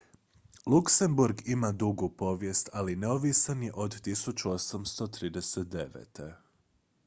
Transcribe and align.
luksemburg 0.65 1.43
ima 1.47 1.71
dugu 1.71 2.09
povijest 2.17 2.69
ali 2.73 2.95
neovisan 2.95 3.63
je 3.63 3.71
od 3.73 4.01
1839 4.07 6.31